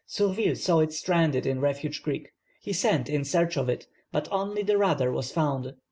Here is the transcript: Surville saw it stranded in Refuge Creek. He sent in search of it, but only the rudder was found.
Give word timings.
Surville 0.07 0.55
saw 0.55 0.79
it 0.79 0.91
stranded 0.93 1.45
in 1.45 1.59
Refuge 1.61 2.01
Creek. 2.01 2.29
He 2.59 2.73
sent 2.73 3.07
in 3.07 3.23
search 3.23 3.55
of 3.55 3.69
it, 3.69 3.85
but 4.11 4.27
only 4.31 4.63
the 4.63 4.79
rudder 4.79 5.11
was 5.11 5.31
found. 5.31 5.75